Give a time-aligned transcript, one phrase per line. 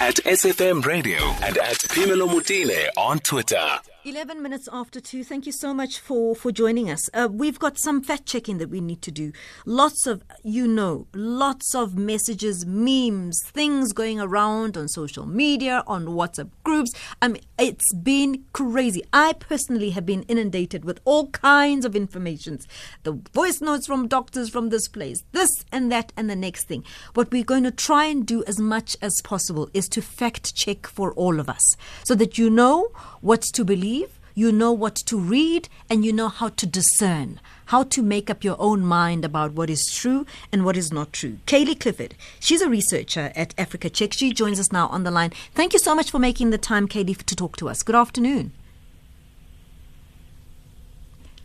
[0.00, 3.80] at SFM Radio and at Phemelo Motene on Twitter.
[4.06, 5.24] 11 minutes after 2.
[5.24, 7.10] Thank you so much for, for joining us.
[7.12, 9.32] Uh, we've got some fact checking that we need to do.
[9.64, 16.06] Lots of, you know, lots of messages, memes, things going around on social media, on
[16.06, 16.92] WhatsApp groups.
[17.20, 19.02] I mean, it's been crazy.
[19.12, 22.68] I personally have been inundated with all kinds of informations.
[23.02, 26.84] The voice notes from doctors from this place, this and that and the next thing.
[27.14, 30.86] What we're going to try and do as much as possible is to fact check
[30.86, 33.95] for all of us so that you know what to believe
[34.36, 38.44] you know what to read, and you know how to discern, how to make up
[38.44, 41.38] your own mind about what is true and what is not true.
[41.46, 44.12] Cayley Clifford, she's a researcher at Africa Check.
[44.12, 45.32] She joins us now on the line.
[45.54, 47.82] Thank you so much for making the time, Cayley, to talk to us.
[47.82, 48.52] Good afternoon.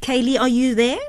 [0.02, 1.00] Cayley, are you there?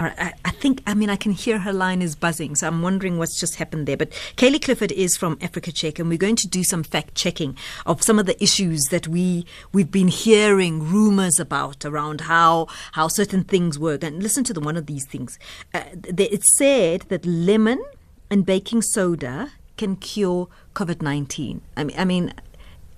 [0.00, 3.18] I, I, think, I mean, I can hear her line is buzzing, so I'm wondering
[3.18, 3.96] what's just happened there.
[3.96, 7.56] But Cayley Clifford is from Africa Check, and we're going to do some fact checking
[7.84, 13.08] of some of the issues that we we've been hearing rumors about around how how
[13.08, 14.02] certain things work.
[14.02, 15.38] And listen to the one of these things.
[15.74, 15.82] Uh,
[16.16, 17.82] it's said that lemon
[18.30, 21.60] and baking soda can cure COVID nineteen.
[21.76, 22.32] I mean, I mean,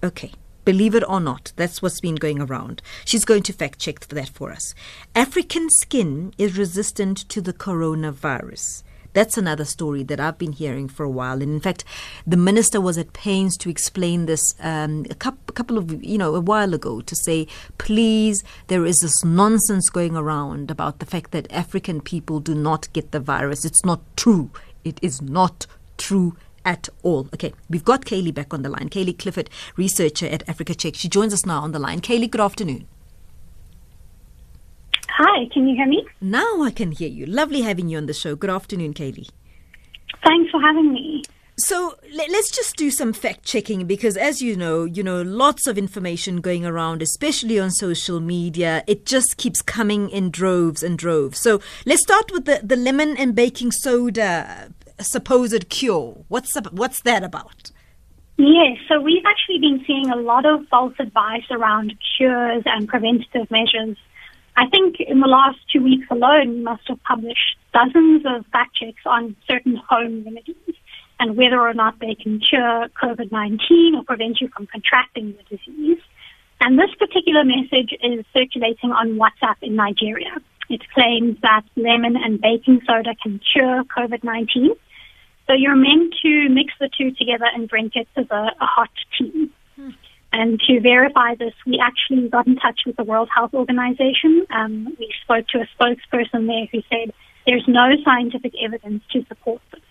[0.05, 0.33] okay.
[0.65, 2.83] Believe it or not, that's what's been going around.
[3.05, 4.75] She's going to fact check that for us.
[5.15, 8.85] African skin is resistant to the coronavirus.
[9.13, 11.43] That's another story that I've been hearing for a while.
[11.43, 11.85] And in fact,
[12.27, 16.17] the minister was at pains to explain this um, a, couple, a couple of, you
[16.17, 17.47] know, a while ago to say,
[17.79, 22.91] please, there is this nonsense going around about the fact that African people do not
[22.93, 23.65] get the virus.
[23.65, 24.51] It's not true.
[24.85, 25.67] It is not
[25.99, 27.29] true at all.
[27.35, 28.89] Okay, we've got Cayley back on the line.
[28.89, 30.95] Cayley Clifford, researcher at Africa Check.
[30.95, 32.01] She joins us now on the line.
[32.01, 32.87] Cayley, good afternoon.
[35.09, 36.07] Hi, can you hear me?
[36.21, 37.27] Now I can hear you.
[37.27, 38.35] Lovely having you on the show.
[38.35, 39.29] Good afternoon, Cayley.
[40.25, 41.23] Thanks for having me.
[41.59, 45.77] So let's just do some fact checking because, as you know, you know lots of
[45.77, 48.83] information going around, especially on social media.
[48.87, 51.39] It just keeps coming in droves and droves.
[51.39, 54.73] So let's start with the, the lemon and baking soda
[55.05, 56.25] supposed cure.
[56.29, 57.71] What's what's that about?
[58.39, 63.51] Yes, so we've actually been seeing a lot of false advice around cures and preventative
[63.51, 63.97] measures.
[64.57, 68.77] I think in the last two weeks alone, we must have published dozens of fact
[68.77, 70.77] checks on certain home remedies
[71.21, 76.03] and whether or not they can cure COVID-19 or prevent you from contracting the disease.
[76.61, 80.35] And this particular message is circulating on WhatsApp in Nigeria.
[80.69, 84.77] It claims that lemon and baking soda can cure COVID-19.
[85.53, 88.89] So you're meant to mix the two together and drink it as a, a hot
[89.19, 89.53] tea.
[89.77, 89.91] Hmm.
[90.33, 94.47] And to verify this, we actually got in touch with the World Health Organization.
[94.49, 97.13] Um, we spoke to a spokesperson there who said
[97.45, 99.83] there's no scientific evidence to support this.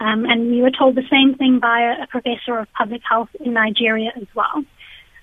[0.00, 3.28] Um, and we were told the same thing by a, a professor of public health
[3.38, 4.64] in Nigeria as well.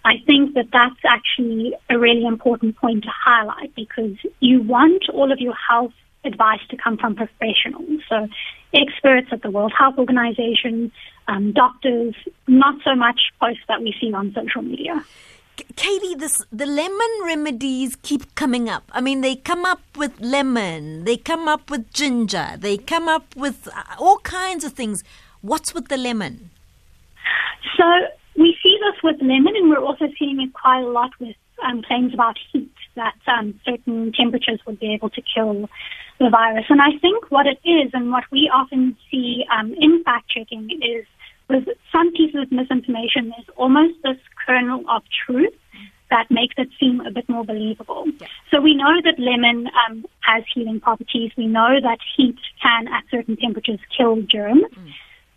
[0.06, 5.30] I think that that's actually a really important point to highlight because you want all
[5.34, 5.92] of your health
[6.28, 8.02] advice to come from professionals.
[8.10, 8.28] So
[8.74, 10.92] experts at the World Health Organization,
[11.28, 12.14] um, doctors,
[12.48, 15.04] not so much posts that we see on social media.
[15.76, 18.84] Katie, this the lemon remedies keep coming up.
[18.92, 23.36] I mean, they come up with lemon, they come up with ginger, they come up
[23.36, 25.04] with uh, all kinds of things.
[25.42, 26.52] What's with the lemon?
[27.76, 27.86] So
[28.38, 31.82] we see this with lemon, and we're also seeing it quite a lot with um,
[31.82, 35.70] claims about heat, that um, certain temperatures would be able to kill
[36.20, 36.66] the virus.
[36.70, 40.70] And I think what it is, and what we often see um, in fact checking,
[40.82, 41.06] is
[41.50, 45.54] with some pieces of misinformation, there's almost this kernel of truth
[46.10, 48.06] that makes it seem a bit more believable.
[48.20, 48.28] Yeah.
[48.52, 51.32] So we know that lemon um, has healing properties.
[51.38, 54.64] We know that heat can, at certain temperatures, kill germs.
[54.74, 54.94] Mm.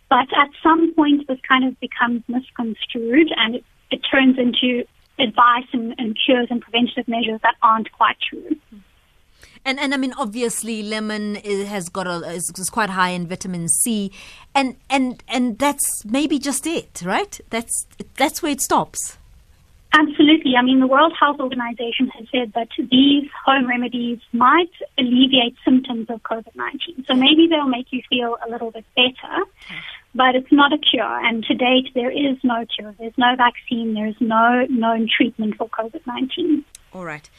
[0.09, 4.85] But at some point, this kind of becomes misconstrued and it, it turns into
[5.19, 8.55] advice and, and, cures and preventative measures that aren't quite true.
[9.63, 13.27] And and I mean, obviously, lemon is, has got a is, is, quite high in
[13.27, 14.11] vitamin C,
[14.55, 17.39] and and and that's maybe just it, right?
[17.49, 17.85] That's
[18.17, 19.17] that's where it stops.
[19.93, 20.55] Absolutely.
[20.57, 26.09] I mean, the World Health Organization has said that these home remedies might alleviate symptoms
[26.09, 27.05] of COVID 19.
[27.07, 29.45] So maybe they'll make you feel a little bit better
[30.13, 31.25] but it's not a cure.
[31.25, 32.93] And to date, there is no cure.
[32.99, 33.93] There's no vaccine.
[33.93, 36.65] There's no known treatment for COVID 19.
[36.93, 37.29] All right.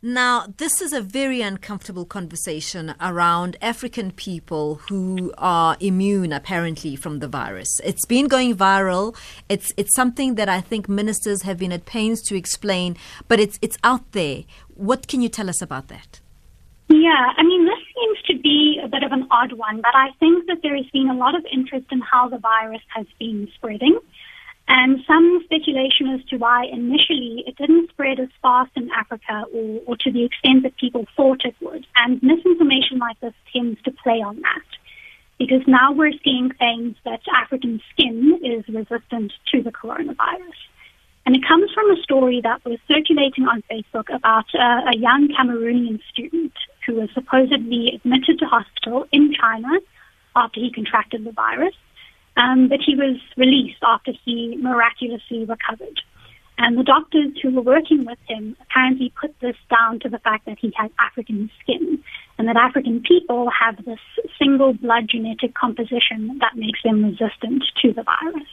[0.00, 7.18] Now, this is a very uncomfortable conversation around African people who are immune, apparently, from
[7.18, 7.80] the virus.
[7.82, 9.16] It's been going viral.
[9.48, 12.96] It's it's something that I think ministers have been at pains to explain,
[13.26, 14.44] but it's it's out there.
[14.76, 16.20] What can you tell us about that?
[16.88, 20.10] Yeah, I mean, this seems to be a bit of an odd one, but I
[20.20, 23.48] think that there has been a lot of interest in how the virus has been
[23.56, 23.98] spreading.
[24.68, 29.80] And some speculation as to why initially it didn't spread as fast in Africa or,
[29.86, 31.86] or to the extent that people thought it would.
[31.96, 34.68] And misinformation like this tends to play on that.
[35.38, 40.58] Because now we're seeing claims that African skin is resistant to the coronavirus.
[41.24, 46.00] And it comes from a story that was circulating on Facebook about a young Cameroonian
[46.10, 46.52] student
[46.86, 49.78] who was supposedly admitted to hospital in China
[50.36, 51.74] after he contracted the virus.
[52.38, 56.00] Um, but he was released after he miraculously recovered.
[56.58, 60.46] And the doctors who were working with him apparently put this down to the fact
[60.46, 62.02] that he had African skin
[62.36, 64.00] and that African people have this
[64.38, 68.48] single blood genetic composition that makes them resistant to the virus.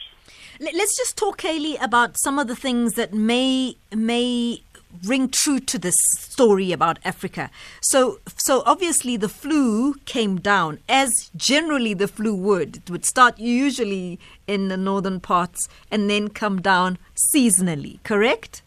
[0.59, 4.61] Let's just talk, Cayley, about some of the things that may may
[5.03, 7.49] ring true to this story about Africa.
[7.81, 12.77] So, so obviously the flu came down as generally the flu would.
[12.77, 16.97] It would start usually in the northern parts and then come down
[17.33, 17.99] seasonally.
[18.03, 18.61] Correct?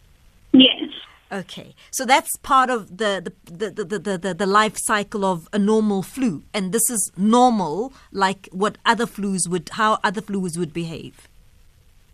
[0.51, 0.89] Yes.
[1.31, 5.59] Okay, so that's part of the the, the, the, the, the life cycle of a
[5.59, 10.73] normal flu, and this is normal, like what other flus would, how other flus would
[10.73, 11.27] behave.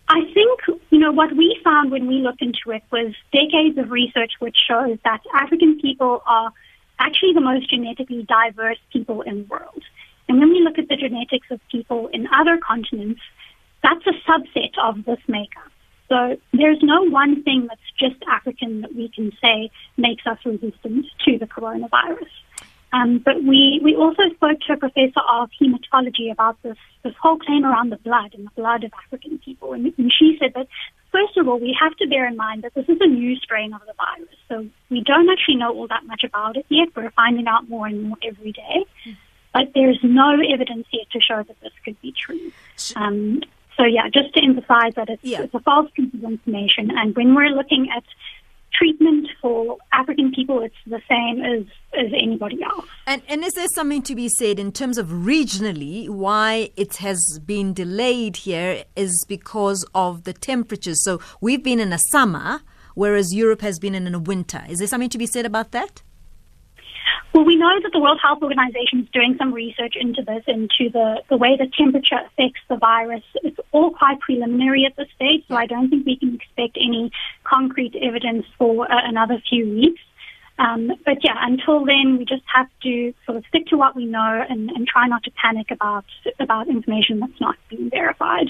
[0.10, 3.92] I think, you know, what we found when we looked into it was decades of
[3.92, 6.53] research which shows that African people are
[7.00, 9.83] actually the most genetically diverse people in the world.
[10.30, 13.19] And when we look at the genetics of people in other continents,
[13.83, 15.69] that's a subset of this makeup.
[16.07, 21.07] So there's no one thing that's just African that we can say makes us resistant
[21.25, 22.30] to the coronavirus.
[22.95, 27.38] Um, but we, we also spoke to a professor of hematology about this, this whole
[27.38, 29.74] claim around the blood and the blood of African people.
[29.74, 30.68] And, and she said that,
[31.16, 33.74] first of all, we have to bear in mind that this is a new strain
[33.74, 34.36] of the virus.
[34.50, 36.90] So we don't actually know all that much about it yet.
[36.96, 38.86] We're finding out more and more every day.
[39.54, 42.52] But there's no evidence yet to show that this could be true.
[42.98, 43.42] Um,
[43.78, 45.44] so yeah, just to emphasize that it's, yeah.
[45.44, 46.92] it's a false piece of information.
[46.92, 48.04] And when we're looking at
[48.74, 51.66] treatment for African people, it's the same as,
[51.97, 52.86] as anybody else.
[53.07, 57.39] And, and is there something to be said in terms of regionally why it has
[57.45, 61.03] been delayed here is because of the temperatures?
[61.03, 62.62] So we've been in a summer,
[62.94, 64.63] whereas Europe has been in a winter.
[64.68, 66.01] Is there something to be said about that?
[67.36, 70.89] Well, we know that the World Health Organization is doing some research into this, into
[70.89, 73.24] the, the way the temperature affects the virus.
[73.44, 77.12] It's all quite preliminary at this stage, so I don't think we can expect any
[77.44, 80.01] concrete evidence for uh, another few weeks.
[80.57, 84.06] Um, but yeah, until then, we just have to sort of stick to what we
[84.06, 86.06] know and, and try not to panic about
[86.40, 88.48] about information that's not being verified.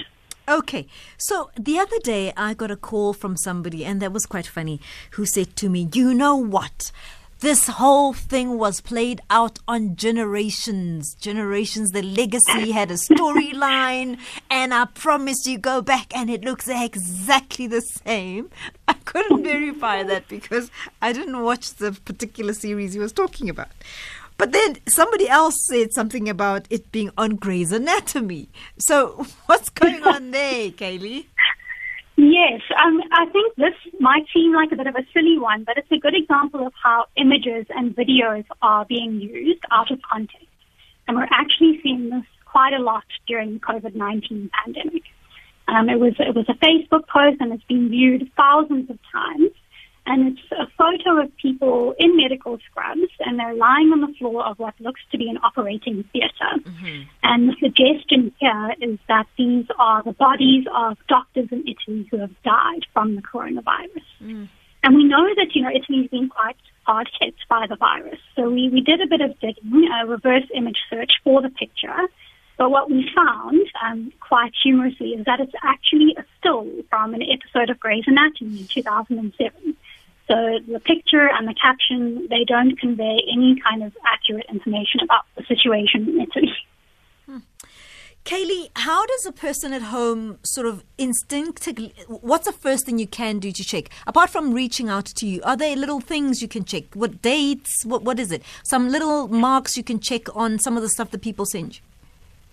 [0.48, 0.86] Okay,
[1.18, 4.80] so the other day I got a call from somebody, and that was quite funny,
[5.12, 6.92] who said to me, You know what?
[7.40, 11.14] This whole thing was played out on generations.
[11.14, 14.18] Generations, the legacy had a storyline,
[14.50, 18.48] and I promise you go back and it looks exactly the same.
[18.88, 20.70] I couldn't verify that because
[21.02, 23.68] I didn't watch the particular series he was talking about.
[24.38, 28.48] But then somebody else said something about it being on Grey's Anatomy.
[28.78, 31.28] So what's going on there, Cayley?
[32.16, 35.76] Yes, um, I think this might seem like a bit of a silly one, but
[35.76, 40.46] it's a good example of how images and videos are being used out of context.
[41.06, 45.02] And we're actually seeing this quite a lot during the COVID-19 pandemic.
[45.68, 49.50] Um, it was it was a Facebook post and it's been viewed thousands of times
[50.06, 54.46] and it's a photo of people in medical scrubs, and they're lying on the floor
[54.46, 56.52] of what looks to be an operating theater.
[56.58, 57.02] Mm-hmm.
[57.22, 62.18] And the suggestion here is that these are the bodies of doctors in Italy who
[62.18, 64.06] have died from the coronavirus.
[64.22, 64.48] Mm.
[64.84, 68.20] And we know that, you know, Italy's been quite hard hit by the virus.
[68.36, 72.06] So we, we did a bit of digging, a reverse image search for the picture.
[72.56, 77.22] But what we found, um, quite humorously, is that it's actually a still from an
[77.22, 79.76] episode of Grey's Anatomy in 2007.
[80.28, 85.22] So the picture and the caption, they don't convey any kind of accurate information about
[85.36, 86.52] the situation in Italy.
[87.26, 87.38] Hmm.
[88.24, 93.06] Cayley, how does a person at home sort of instinctively, what's the first thing you
[93.06, 93.88] can do to check?
[94.04, 96.92] Apart from reaching out to you, are there little things you can check?
[96.94, 97.84] What dates?
[97.84, 98.42] What, what is it?
[98.64, 101.82] Some little marks you can check on some of the stuff that people send you?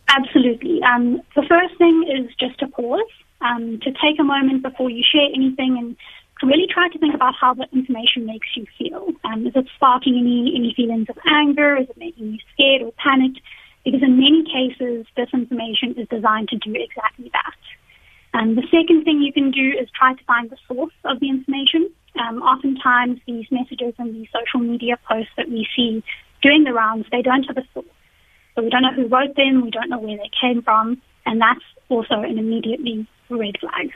[0.09, 0.79] Absolutely.
[0.83, 2.99] Um, the first thing is just to pause,
[3.41, 5.95] um, to take a moment before you share anything and
[6.73, 9.09] try to think about how the information makes you feel.
[9.23, 11.77] Um, is it sparking any, any feelings of anger?
[11.77, 13.39] Is it making you scared or panicked?
[13.85, 17.59] Because in many cases, this information is designed to do exactly that.
[18.33, 21.29] Um, the second thing you can do is try to find the source of the
[21.29, 21.91] information.
[22.19, 26.03] Um, oftentimes, these messages and these social media posts that we see
[26.41, 27.85] doing the rounds, they don't have a source.
[28.55, 31.41] So we don't know who wrote them, we don't know where they came from, and
[31.41, 33.91] that's also an immediately red flag.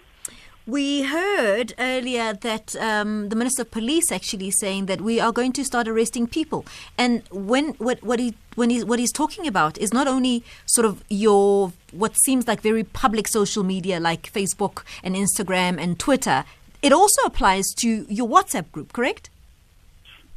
[0.68, 5.54] We heard earlier that um, the Minister of Police actually saying that we are going
[5.54, 6.66] to start arresting people.
[6.98, 10.84] And when what, what he when he what he's talking about is not only sort
[10.84, 16.44] of your what seems like very public social media like Facebook and Instagram and Twitter.
[16.82, 19.30] It also applies to your WhatsApp group, correct?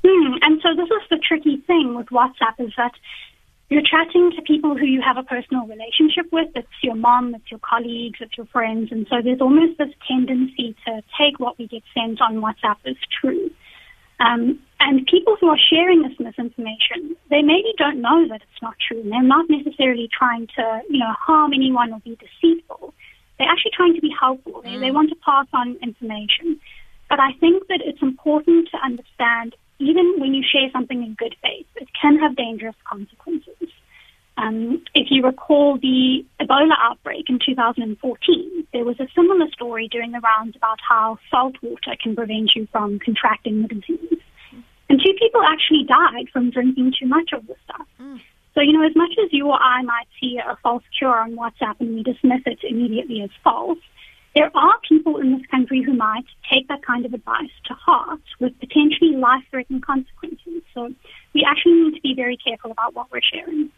[0.07, 0.35] Hmm.
[0.43, 2.93] And so this is the tricky thing with WhatsApp is that
[3.71, 6.49] you're chatting to people who you have a personal relationship with.
[6.57, 8.91] It's your mom, it's your colleagues, it's your friends.
[8.91, 12.97] And so there's almost this tendency to take what we get sent on WhatsApp as
[13.21, 13.49] true.
[14.19, 18.75] Um, and people who are sharing this misinformation, they maybe don't know that it's not
[18.87, 19.00] true.
[19.00, 22.93] And they're not necessarily trying to, you know, harm anyone or be deceitful.
[23.39, 24.62] They're actually trying to be helpful.
[24.62, 26.61] They, they want to pass on information.
[27.09, 31.35] But I think that it's important to understand even when you share something in good
[31.43, 33.69] faith, it can have dangerous consequences.
[34.37, 40.13] Um, if you recall the Ebola outbreak in 2014, there was a similar story doing
[40.13, 44.21] the rounds about how salt water can prevent you from contracting the disease.
[44.89, 47.87] And two people actually died from drinking too much of the stuff.
[48.01, 48.21] Mm.
[48.55, 51.37] So, you know, as much as you or I might see a false cure on
[51.37, 53.79] WhatsApp and we dismiss it immediately as false,
[54.35, 58.21] there are people in this country who might take that kind of advice to heart
[58.39, 60.63] with potentially life threatening consequences.
[60.73, 60.93] So
[61.35, 63.71] we actually need to be very careful about what we're sharing.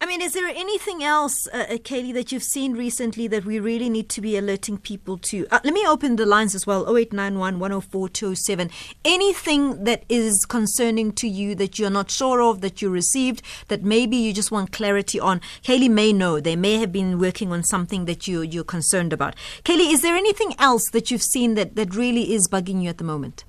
[0.00, 3.60] I mean, is there anything else, uh, uh Cayley, that you've seen recently that we
[3.60, 5.46] really need to be alerting people to?
[5.50, 8.70] Uh, let me open the lines as well 0891 104 207.
[9.04, 13.82] Anything that is concerning to you that you're not sure of, that you received, that
[13.82, 15.40] maybe you just want clarity on?
[15.62, 16.40] Cayley may know.
[16.40, 19.36] They may have been working on something that you, you're concerned about.
[19.62, 22.98] Cayley, is there anything else that you've seen that, that really is bugging you at
[22.98, 23.44] the moment?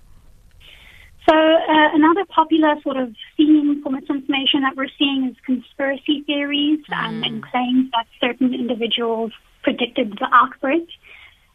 [1.28, 6.80] So uh, another popular sort of theme for misinformation that we're seeing is conspiracy theories
[6.90, 6.98] mm.
[6.98, 9.32] um, and claims that certain individuals
[9.64, 10.88] predicted the outbreak.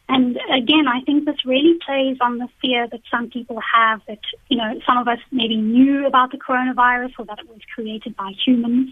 [0.09, 4.19] And again, I think this really plays on the fear that some people have that,
[4.49, 8.17] you know, some of us maybe knew about the coronavirus or that it was created
[8.17, 8.91] by humans.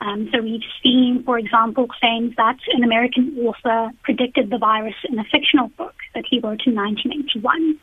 [0.00, 5.18] Um, so we've seen, for example, claims that an American author predicted the virus in
[5.18, 7.78] a fictional book that he wrote in 1981.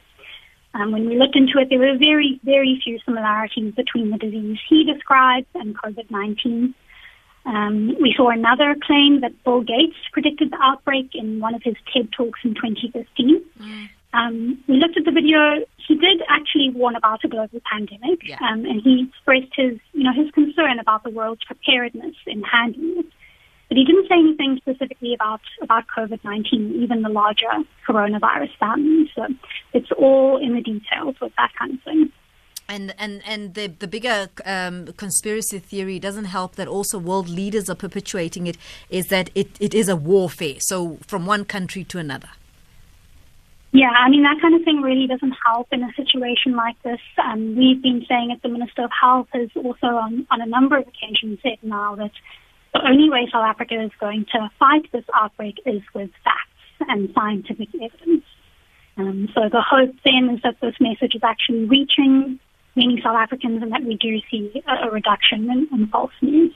[0.74, 4.58] Um, when we looked into it, there were very, very few similarities between the disease
[4.70, 6.74] he described and COVID-19.
[7.46, 11.76] Um, we saw another claim that Bill Gates predicted the outbreak in one of his
[11.92, 13.42] TED Talks in 2015.
[13.60, 13.90] Mm.
[14.14, 15.66] Um, we looked at the video.
[15.88, 18.38] He did actually warn about a global pandemic, yeah.
[18.42, 23.00] um, and he expressed his, you know, his concern about the world's preparedness in handling
[23.00, 23.06] it.
[23.68, 27.52] But he didn't say anything specifically about, about COVID-19, even the larger
[27.88, 29.12] coronavirus family.
[29.14, 29.28] So
[29.74, 32.12] it's all in the details with that kind of thing.
[32.70, 37.70] And and and the the bigger um, conspiracy theory doesn't help that also world leaders
[37.70, 38.58] are perpetuating it.
[38.90, 40.56] Is that it, it is a warfare?
[40.60, 42.28] So from one country to another.
[43.72, 47.00] Yeah, I mean that kind of thing really doesn't help in a situation like this.
[47.24, 48.42] Um, we've been saying it.
[48.42, 52.12] The Minister of Health has also on on a number of occasions said now that
[52.74, 57.10] the only way South Africa is going to fight this outbreak is with facts and
[57.14, 58.24] scientific evidence.
[58.98, 62.40] Um, so the hope then is that this message is actually reaching
[62.76, 66.54] many South Africans and that we do see a, a reduction in, in false news.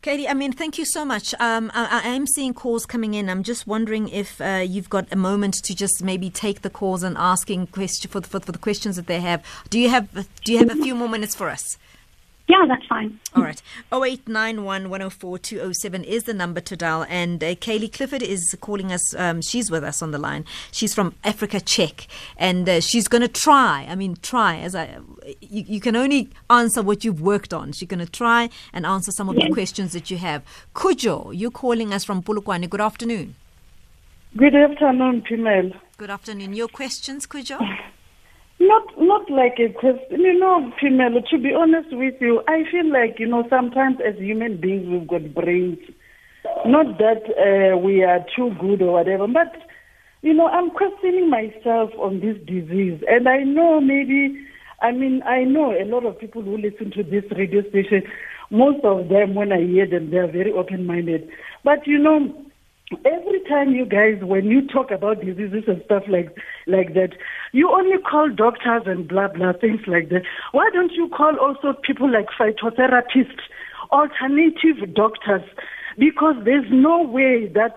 [0.00, 1.34] Katie, I mean, thank you so much.
[1.40, 3.28] Um, I, I, am seeing calls coming in.
[3.28, 7.02] I'm just wondering if uh, you've got a moment to just maybe take the calls
[7.02, 9.44] and asking question for, for, for the questions that they have.
[9.70, 10.08] Do you have
[10.44, 11.76] Do you have a few more minutes for us?
[12.48, 13.20] Yeah, that's fine.
[13.36, 13.60] All right.
[13.92, 17.04] 0891 104 207 is the number to dial.
[17.06, 19.14] And uh, Cayley Clifford is calling us.
[19.14, 20.46] Um, she's with us on the line.
[20.72, 22.06] She's from Africa Check.
[22.38, 23.86] And uh, she's going to try.
[23.86, 24.56] I mean, try.
[24.60, 24.96] As I,
[25.42, 27.72] you, you, can only answer what you've worked on.
[27.72, 29.48] She's going to try and answer some of yes.
[29.48, 30.42] the questions that you have.
[30.74, 32.70] Kujo, you're calling us from Polokwane.
[32.70, 33.34] Good afternoon.
[34.38, 35.78] Good afternoon, Pimel.
[35.98, 36.54] Good afternoon.
[36.54, 37.58] Your questions, Kujo?
[38.60, 41.22] Not not like a question, you know, female.
[41.30, 45.06] To be honest with you, I feel like you know sometimes as human beings we've
[45.06, 45.78] got brains.
[46.66, 49.54] Not that uh, we are too good or whatever, but
[50.22, 54.44] you know I'm questioning myself on this disease, and I know maybe.
[54.80, 58.02] I mean, I know a lot of people who listen to this radio station.
[58.50, 61.28] Most of them, when I hear them, they are very open-minded.
[61.64, 62.32] But you know,
[63.04, 66.34] every time you guys when you talk about diseases and stuff like
[66.66, 67.10] like that
[67.52, 70.22] you only call doctors and blah blah things like that.
[70.52, 73.40] Why don't you call also people like phytotherapists
[73.92, 75.42] alternative doctors?
[75.98, 77.74] Because there's no way that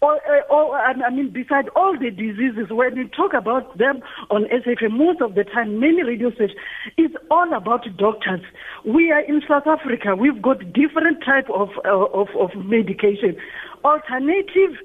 [0.00, 4.00] All, uh, all, I mean, beside all the diseases, when we talk about them
[4.30, 6.56] on SFM, most of the time, many radio stations,
[6.96, 8.40] it's all about doctors.
[8.86, 10.14] We are in South Africa.
[10.14, 13.36] We've got different type of, uh, of, of medication.
[13.84, 14.78] Alternative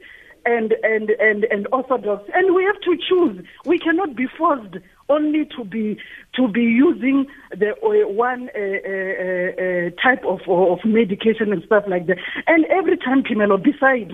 [0.46, 2.30] and, and, and, and orthodox.
[2.34, 3.46] And we have to choose.
[3.66, 4.78] We cannot be forced
[5.10, 5.98] only to be
[6.36, 11.84] to be using the uh, one uh, uh, uh type of of medication and stuff
[11.88, 12.18] like that.
[12.48, 14.12] And every time, Phemelo, besides,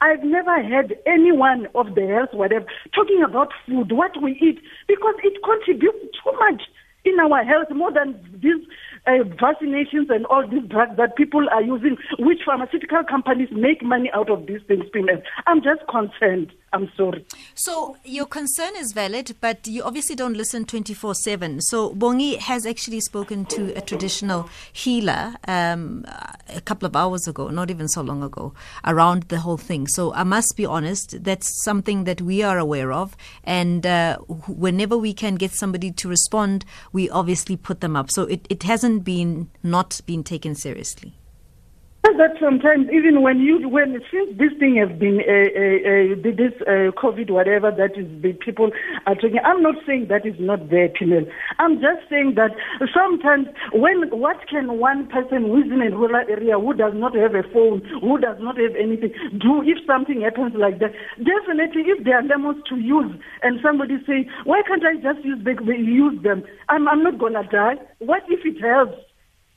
[0.00, 5.14] I've never had anyone of the health whatever talking about food, what we eat, because
[5.22, 6.62] it contributes too much
[7.04, 8.64] in our health more than these
[9.06, 14.10] uh, vaccinations and all these drugs that people are using, which pharmaceutical companies make money
[14.14, 14.84] out of these things.
[15.46, 16.52] I'm just concerned.
[16.72, 17.26] I'm sorry.
[17.54, 21.60] So your concern is valid, but you obviously don't listen 24 7.
[21.62, 26.04] So Bongi has actually spoken to a traditional healer um,
[26.48, 28.54] a couple of hours ago, not even so long ago,
[28.86, 29.88] around the whole thing.
[29.88, 33.16] So I must be honest, that's something that we are aware of.
[33.42, 38.12] And uh, whenever we can get somebody to respond, we obviously put them up.
[38.12, 41.14] So it, it hasn't been not been taken seriously
[42.20, 46.52] that sometimes even when you when since this thing has been uh, uh, uh, this
[46.68, 48.68] uh, COVID whatever that is the people
[49.06, 49.40] are talking.
[49.40, 51.24] I'm not saying that is not there, Pinel.
[51.58, 52.52] I'm just saying that
[52.92, 57.16] sometimes when what can one person who is in a rural area who does not
[57.16, 60.92] have a phone, who does not have anything, do if something happens like that?
[61.20, 65.40] Definitely, if there are lemons to use and somebody say, why can't I just use?
[65.40, 66.44] Use them.
[66.68, 67.76] I'm I'm not gonna die.
[67.98, 69.09] What if it helps?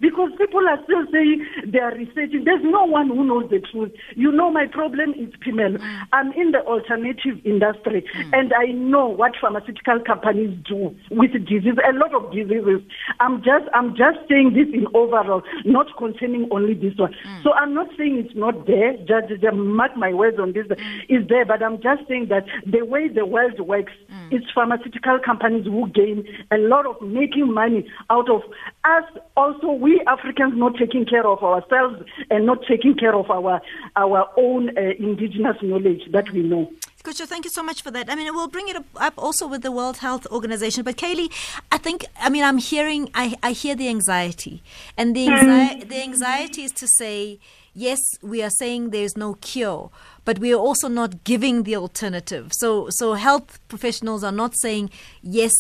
[0.04, 2.44] Because people are still saying they are researching.
[2.44, 3.94] There's no one who knows the truth.
[4.16, 5.80] You know, my problem is Phemelo.
[5.80, 6.02] Mm.
[6.12, 8.30] I'm in the alternative industry, mm.
[8.34, 12.84] and I know what pharmaceutical companies do with disease, a lot of diseases.
[13.22, 17.16] I'm just, I'm just saying this in overall, not concerning only this one.
[17.26, 17.44] Mm.
[17.44, 18.98] So I'm not saying it's not there.
[19.08, 20.68] Just, just mark my words on this.
[20.68, 21.00] Mm.
[21.08, 24.34] It's there, but I'm just saying that the way the world works, mm.
[24.34, 28.42] it's pharmaceutical companies who gain a lot of making money out of
[28.84, 29.04] us.
[29.36, 33.62] Also, we Africans not taking care of ourselves and not taking care of our
[33.96, 36.72] our own uh, indigenous knowledge that we know.
[37.04, 38.10] Kucho, thank you so much for that.
[38.10, 40.84] I mean, we'll bring it up also with the World Health Organization.
[40.84, 41.30] But Cayley,
[41.70, 44.64] I think, I mean, I'm hearing, I, I hear the anxiety.
[44.98, 45.34] And the, hmm.
[45.34, 47.40] anxi- the anxiety is to say,
[47.74, 49.90] yes, we are saying there's no cure,
[50.24, 52.54] but we are also not giving the alternative.
[52.54, 54.90] So, so health professionals are not saying,
[55.22, 55.52] yes,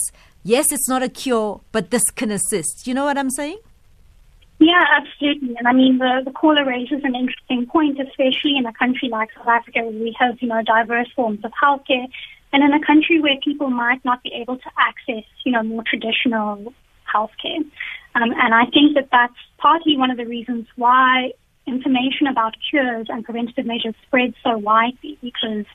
[0.43, 2.87] yes, it's not a cure, but this can assist.
[2.87, 3.57] You know what I'm saying?
[4.59, 5.55] Yeah, absolutely.
[5.57, 9.29] And I mean, the, the caller raises an interesting point, especially in a country like
[9.35, 12.07] South Africa where we have, you know, diverse forms of healthcare
[12.53, 15.83] and in a country where people might not be able to access, you know, more
[15.83, 16.73] traditional
[17.13, 17.59] healthcare.
[18.15, 21.31] Um, and I think that that's partly one of the reasons why
[21.65, 25.65] information about cures and preventative measures spreads so widely because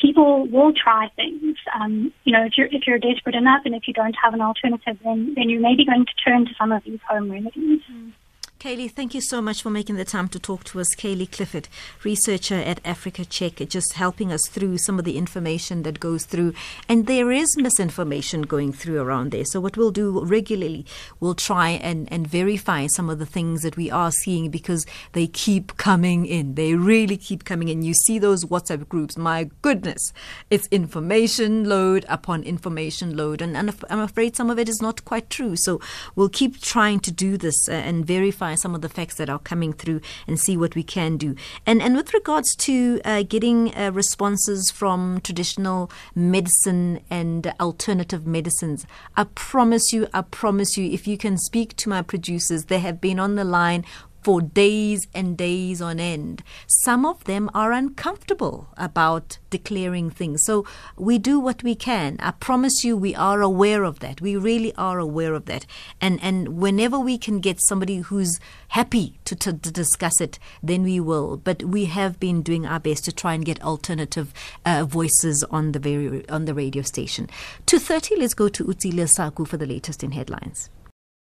[0.00, 1.56] people will try things.
[1.74, 4.40] Um, you know, if you're if you're desperate enough and if you don't have an
[4.40, 7.80] alternative, then then you may be going to turn to some of these home remedies.
[7.90, 8.12] Mm.
[8.60, 10.94] Cayley, thank you so much for making the time to talk to us.
[10.94, 11.66] Cayley Clifford,
[12.04, 16.52] researcher at Africa Check, just helping us through some of the information that goes through.
[16.86, 19.46] And there is misinformation going through around there.
[19.46, 20.84] So, what we'll do regularly,
[21.20, 25.26] we'll try and, and verify some of the things that we are seeing because they
[25.26, 26.54] keep coming in.
[26.54, 27.80] They really keep coming in.
[27.80, 30.12] You see those WhatsApp groups, my goodness,
[30.50, 33.40] it's information load upon information load.
[33.40, 35.56] And, and I'm afraid some of it is not quite true.
[35.56, 35.80] So,
[36.14, 39.38] we'll keep trying to do this uh, and verify some of the facts that are
[39.38, 41.34] coming through and see what we can do.
[41.66, 48.86] And and with regards to uh, getting uh, responses from traditional medicine and alternative medicines,
[49.16, 53.00] I promise you, I promise you, if you can speak to my producers, they have
[53.00, 53.84] been on the line
[54.22, 56.42] for days and days on end.
[56.66, 60.44] Some of them are uncomfortable about declaring things.
[60.44, 62.16] So we do what we can.
[62.20, 64.20] I promise you we are aware of that.
[64.20, 65.66] We really are aware of that.
[66.00, 70.82] And and whenever we can get somebody who's happy to, to, to discuss it, then
[70.82, 71.36] we will.
[71.36, 74.32] But we have been doing our best to try and get alternative
[74.64, 77.28] uh, voices on the very on the radio station.
[77.66, 80.70] 2.30, let's go to Utsile Saku for the latest in headlines.